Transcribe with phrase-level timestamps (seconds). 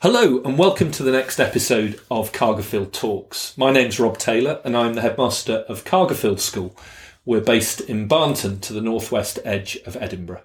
[0.00, 3.58] Hello, and welcome to the next episode of Cargilfield Talks.
[3.58, 6.76] My name's Rob Taylor, and I'm the headmaster of Cargilfield School.
[7.24, 10.44] We're based in Barnton, to the northwest edge of Edinburgh.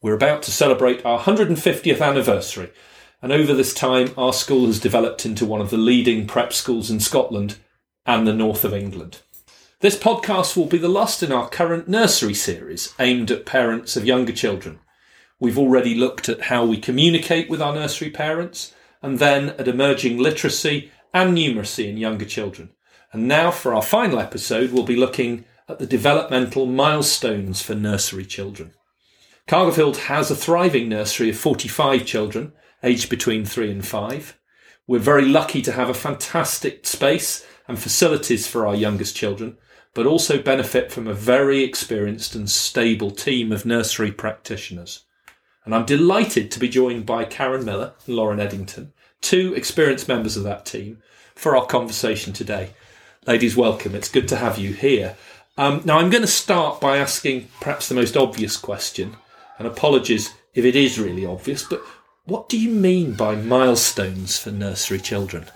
[0.00, 2.70] We're about to celebrate our 150th anniversary,
[3.20, 6.88] and over this time, our school has developed into one of the leading prep schools
[6.88, 7.56] in Scotland
[8.06, 9.20] and the north of England.
[9.80, 14.06] This podcast will be the last in our current nursery series aimed at parents of
[14.06, 14.78] younger children.
[15.40, 18.72] We've already looked at how we communicate with our nursery parents,
[19.06, 22.70] and then at emerging literacy and numeracy in younger children.
[23.12, 28.24] And now for our final episode, we'll be looking at the developmental milestones for nursery
[28.24, 28.72] children.
[29.46, 34.36] Cargilfield has a thriving nursery of 45 children, aged between three and five.
[34.88, 39.56] We're very lucky to have a fantastic space and facilities for our youngest children,
[39.94, 45.04] but also benefit from a very experienced and stable team of nursery practitioners
[45.66, 50.36] and I'm delighted to be joined by Karen Miller and Lauren Eddington, two experienced members
[50.36, 51.02] of that team,
[51.34, 52.70] for our conversation today.
[53.26, 53.94] Ladies, welcome.
[53.94, 55.16] It's good to have you here.
[55.58, 59.16] Um, now, I'm going to start by asking perhaps the most obvious question,
[59.58, 61.82] and apologies if it is really obvious, but
[62.24, 65.46] what do you mean by milestones for nursery children?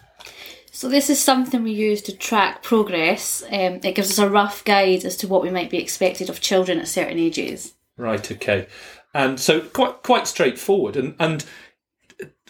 [0.72, 3.42] So this is something we use to track progress.
[3.50, 6.40] Um, it gives us a rough guide as to what we might be expected of
[6.40, 7.74] children at certain ages.
[7.96, 8.30] Right.
[8.32, 8.66] Okay
[9.14, 10.96] and so quite quite straightforward.
[10.96, 11.44] And and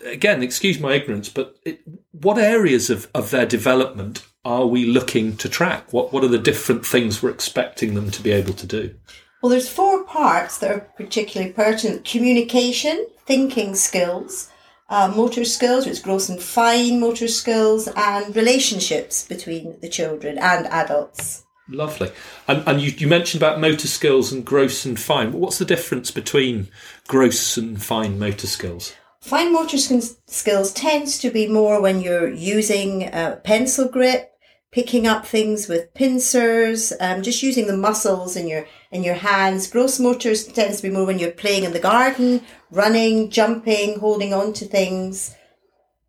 [0.04, 1.80] again, excuse my ignorance, but it,
[2.12, 5.92] what areas of, of their development are we looking to track?
[5.92, 8.94] What what are the different things we're expecting them to be able to do?
[9.42, 14.50] Well, there's four parts that are particularly pertinent: communication, thinking skills.
[14.88, 20.36] Uh, motor skills, which is gross and fine motor skills, and relationships between the children
[20.36, 21.44] and adults.
[21.68, 22.10] Lovely.
[22.48, 25.32] And, and you, you mentioned about motor skills and gross and fine.
[25.32, 26.66] What's the difference between
[27.06, 28.92] gross and fine motor skills?
[29.20, 34.32] Fine motor skills tends to be more when you're using a pencil grip,
[34.72, 39.68] picking up things with pincers, um, just using the muscles in your in your hands.
[39.68, 44.32] Gross motors tends to be more when you're playing in the garden, running, jumping, holding
[44.32, 45.36] on to things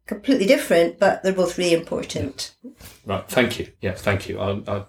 [0.07, 2.53] completely different, but they're both really important.
[3.05, 3.71] Right, thank you.
[3.81, 4.39] Yeah, thank you.
[4.39, 4.85] I, I,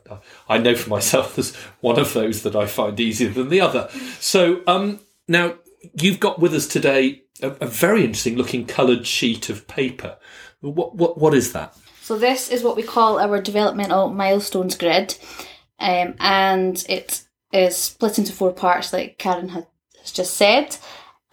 [0.49, 3.89] I know for myself there's one of those that I find easier than the other.
[4.19, 5.54] So um, now
[5.94, 10.16] you've got with us today a, a very interesting looking coloured sheet of paper.
[10.60, 11.76] What, what, what is that?
[12.00, 15.16] So this is what we call our developmental milestones grid,
[15.78, 19.66] um, and it is split into four parts, like Karen has
[20.12, 20.76] just said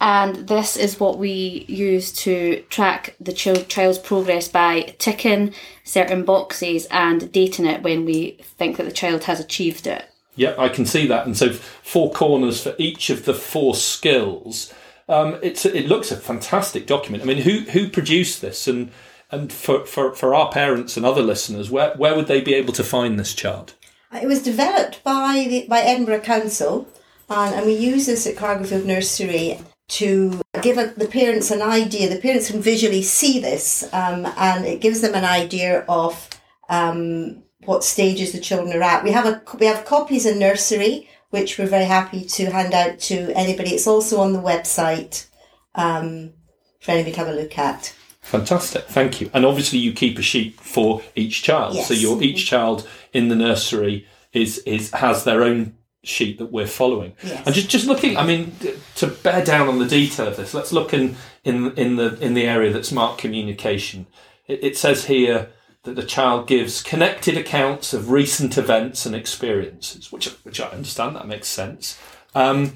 [0.00, 5.52] and this is what we use to track the child's progress by ticking
[5.84, 10.06] certain boxes and dating it when we think that the child has achieved it.
[10.36, 11.26] Yeah, I can see that.
[11.26, 14.72] And so four corners for each of the four skills.
[15.10, 17.24] Um, it's it looks a fantastic document.
[17.24, 18.92] I mean, who who produced this, and
[19.32, 22.72] and for, for, for our parents and other listeners, where where would they be able
[22.74, 23.74] to find this chart?
[24.12, 26.88] It was developed by the, by Edinburgh Council,
[27.28, 32.08] and, and we use this at Cargilfield Nursery to give a, the parents an idea.
[32.08, 36.28] The parents can visually see this, um, and it gives them an idea of
[36.68, 39.04] um, what stages the children are at.
[39.04, 42.98] We have a we have copies in nursery, which we're very happy to hand out
[42.98, 43.70] to anybody.
[43.70, 45.26] It's also on the website
[45.74, 46.32] um,
[46.80, 47.94] for anybody to have a look at.
[48.20, 49.30] Fantastic, thank you.
[49.32, 51.88] And obviously, you keep a sheet for each child, yes.
[51.88, 56.66] so your each child in the nursery is is has their own sheet that we're
[56.66, 57.14] following.
[57.22, 57.42] Yes.
[57.46, 58.54] And just just looking, I mean,
[58.96, 62.34] to bear down on the detail of this, let's look in in in the in
[62.34, 64.06] the area that's marked communication.
[64.46, 65.48] It, it says here
[65.84, 71.16] that the child gives connected accounts of recent events and experiences, which which I understand
[71.16, 71.98] that makes sense.
[72.34, 72.74] Um,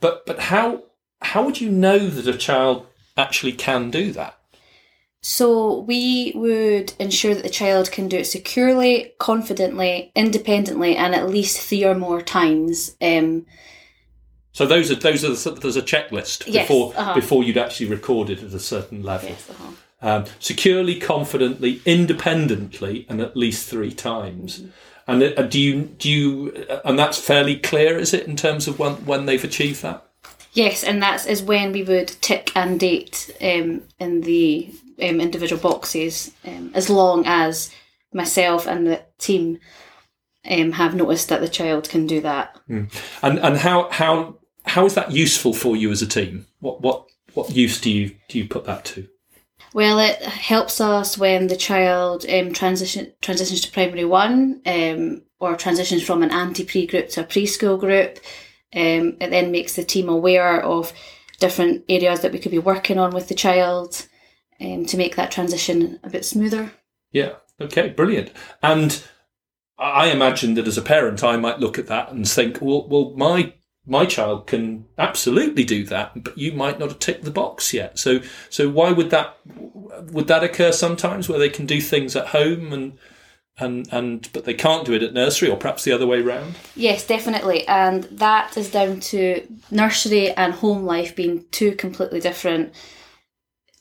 [0.00, 0.82] but but how
[1.20, 2.86] how would you know that a child
[3.16, 4.38] actually can do that?
[5.24, 11.30] So we would ensure that the child can do it securely, confidently, independently, and at
[11.30, 12.96] least three or more times.
[13.00, 13.46] Um,
[14.50, 17.14] so those are those are the, there's a checklist yes, before uh-huh.
[17.14, 19.30] before you'd actually record it at a certain level.
[19.30, 19.72] Yes, uh-huh.
[20.02, 24.58] Um, securely, confidently, independently, and at least three times.
[24.58, 24.70] Mm-hmm.
[25.06, 28.68] And uh, do you do you uh, and that's fairly clear, is it, in terms
[28.68, 30.06] of when when they've achieved that?
[30.52, 34.70] Yes, and that's is when we would tick and date um, in the
[35.02, 37.74] um, individual boxes, um, as long as
[38.12, 39.58] myself and the team
[40.48, 42.60] um, have noticed that the child can do that.
[42.68, 42.92] Mm.
[43.22, 46.46] And and how how how is that useful for you as a team?
[46.60, 49.08] What what what use do you do you put that to?
[49.74, 55.56] Well, it helps us when the child um, transition transitions to primary one um, or
[55.56, 58.18] transitions from an anti pre group to a preschool group.
[58.74, 60.92] Um, it then makes the team aware of
[61.40, 64.06] different areas that we could be working on with the child.
[64.62, 66.72] um, to make that transition a bit smoother.
[67.10, 67.34] Yeah.
[67.60, 67.90] Okay.
[67.90, 68.30] Brilliant.
[68.62, 69.02] And
[69.78, 73.14] I imagine that as a parent, I might look at that and think, well, well,
[73.16, 73.54] my
[73.86, 77.98] my child can absolutely do that, but you might not have ticked the box yet.
[77.98, 82.28] So, so why would that would that occur sometimes where they can do things at
[82.28, 82.98] home and
[83.58, 86.54] and and but they can't do it at nursery, or perhaps the other way round?
[86.76, 92.72] Yes, definitely, and that is down to nursery and home life being two completely different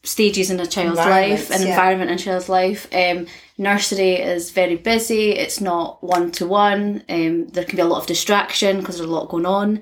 [0.04, 1.70] stages in a child's life and yeah.
[1.70, 2.88] environment in a child's life.
[2.94, 3.28] Um,
[3.58, 5.32] nursery is very busy.
[5.32, 7.04] It's not one to one.
[7.08, 9.82] There can be a lot of distraction because there's a lot going on.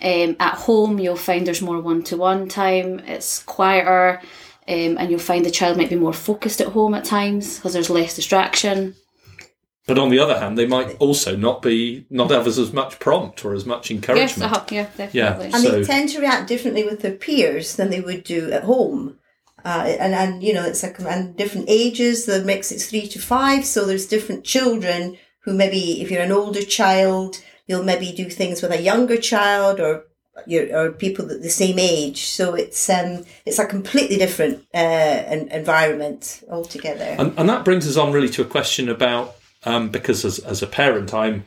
[0.00, 3.00] Um, at home, you'll find there's more one to one time.
[3.00, 4.20] It's quieter,
[4.68, 7.72] um, and you'll find the child might be more focused at home at times because
[7.72, 8.94] there's less distraction.
[9.86, 12.98] But on the other hand, they might also not be not have as, as much
[13.00, 14.38] prompt or as much encouragement.
[14.38, 15.46] Yes, uh-huh, yeah, definitely.
[15.46, 18.64] And So- they tend to react differently with their peers than they would do at
[18.64, 19.18] home.
[19.64, 23.18] Uh, and, and, you know, it's like, and different ages, the mix is three to
[23.18, 23.64] five.
[23.64, 28.62] So there's different children who maybe, if you're an older child, you'll maybe do things
[28.62, 30.04] with a younger child or,
[30.72, 32.26] or people that the same age.
[32.26, 37.16] So it's, um, it's a completely different, uh, en- environment altogether.
[37.18, 40.62] And, and that brings us on really to a question about um, because as, as
[40.62, 41.44] a parent, I'm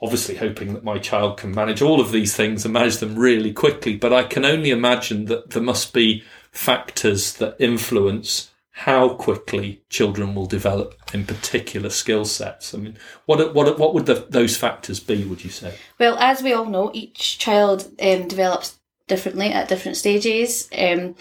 [0.00, 3.52] obviously hoping that my child can manage all of these things and manage them really
[3.52, 3.96] quickly.
[3.96, 6.22] But I can only imagine that there must be
[6.52, 12.72] factors that influence how quickly children will develop in particular skill sets.
[12.72, 12.96] I mean,
[13.26, 15.24] what what what would the, those factors be?
[15.24, 15.74] Would you say?
[15.98, 18.78] Well, as we all know, each child um, develops
[19.08, 20.68] differently at different stages.
[20.78, 21.16] Um,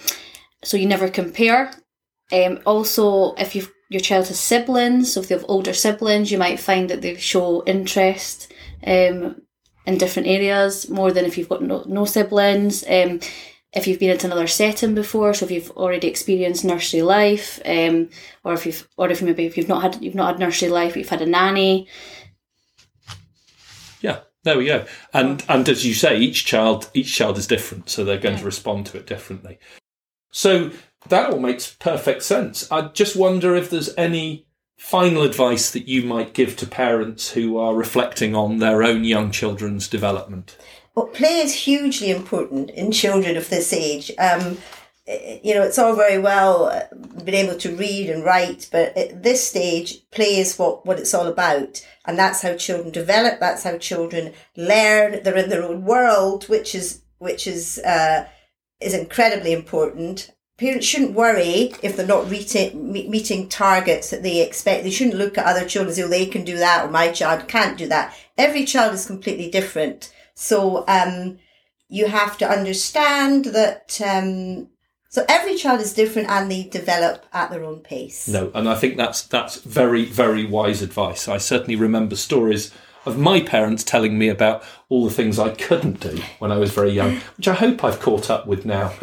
[0.64, 1.72] so you never compare.
[2.32, 6.38] Um, also, if you've, your child has siblings, so if they have older siblings, you
[6.38, 8.52] might find that they show interest
[8.86, 9.42] um,
[9.86, 12.84] in different areas more than if you've got no, no siblings.
[13.78, 18.10] If you've been into another setting before, so if you've already experienced nursery life, um,
[18.44, 20.98] or if you've, or if maybe if you've not had you've not had nursery life,
[20.98, 21.88] you've had a nanny,
[24.02, 24.86] Yeah, there we go.
[25.14, 28.46] And and as you say, each child each child is different, so they're going to
[28.46, 29.60] respond to it differently.
[30.32, 30.72] So
[31.10, 32.70] that all makes perfect sense.
[32.72, 34.48] I just wonder if there's any
[34.78, 39.32] final advice that you might give to parents who are reflecting on their own young
[39.32, 40.58] children's development.
[40.98, 44.12] Well, play is hugely important in children of this age.
[44.18, 44.58] Um,
[45.06, 46.86] you know, it's all very well uh,
[47.24, 51.14] being able to read and write, but at this stage, play is what, what it's
[51.14, 51.86] all about.
[52.06, 53.40] And that's how children develop.
[53.40, 55.22] That's how children learn.
[55.22, 58.28] They're in their own world, which is, which is, uh,
[58.82, 60.32] is incredibly important.
[60.58, 64.84] Parents shouldn't worry if they're not meeting, meeting targets that they expect.
[64.84, 67.12] They shouldn't look at other children and say, oh, they can do that or my
[67.12, 68.18] child can't do that.
[68.36, 70.12] Every child is completely different.
[70.40, 71.40] So, um,
[71.90, 74.68] you have to understand that, um,
[75.10, 78.28] so every child is different and they develop at their own pace.
[78.28, 81.28] No, and I think that's that's very very wise advice.
[81.28, 82.72] I certainly remember stories
[83.08, 86.72] of my parents telling me about all the things I couldn't do when I was
[86.72, 88.94] very young, which I hope I've caught up with now.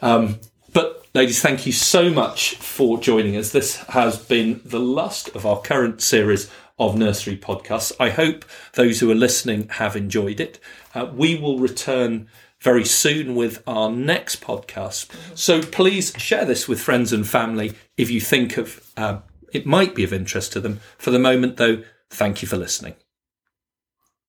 [0.00, 0.38] Um,
[0.72, 3.50] but ladies, thank you so much for joining us.
[3.50, 7.92] This has been the last of our current series of nursery podcasts.
[7.98, 8.44] I hope
[8.74, 10.60] those who are listening have enjoyed it.
[10.94, 12.28] Uh, we will return
[12.60, 15.10] very soon with our next podcast.
[15.36, 19.20] So please share this with friends and family if you think of uh,
[19.52, 20.80] it might be of interest to them.
[20.98, 22.94] For the moment, though, thank you for listening.